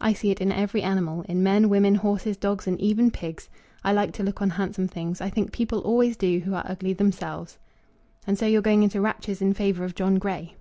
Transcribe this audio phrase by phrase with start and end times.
[0.00, 3.48] "I see it in every animal in men, women, horses, dogs, and even pigs.
[3.82, 5.20] I like to look on handsome things.
[5.20, 7.58] I think people always do who are ugly themselves."
[8.28, 10.54] "And so you're going into raptures in favour of John Grey."